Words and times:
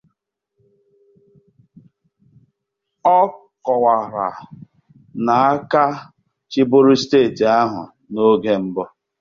Ọ 3.17 3.19
kọwara 3.65 4.27
na 5.25 5.33
aka 5.53 5.83
chịbụrụ 6.51 6.93
steeti 7.03 7.43
ahụ 7.59 7.81
n'oge 8.11 8.53
mbụ 8.63 8.83